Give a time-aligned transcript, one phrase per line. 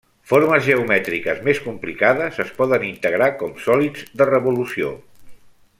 [0.29, 4.95] Formes geomètriques més complicades es poden integrar com sòlids de revolució.